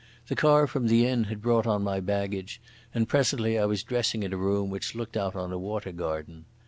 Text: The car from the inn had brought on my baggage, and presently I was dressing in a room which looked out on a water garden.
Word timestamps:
The 0.29 0.35
car 0.35 0.65
from 0.65 0.87
the 0.87 1.05
inn 1.05 1.25
had 1.25 1.43
brought 1.43 1.67
on 1.67 1.83
my 1.83 1.99
baggage, 1.99 2.59
and 2.91 3.07
presently 3.07 3.59
I 3.59 3.65
was 3.65 3.83
dressing 3.83 4.23
in 4.23 4.33
a 4.33 4.35
room 4.35 4.71
which 4.71 4.95
looked 4.95 5.15
out 5.15 5.35
on 5.35 5.53
a 5.53 5.59
water 5.59 5.91
garden. 5.91 6.45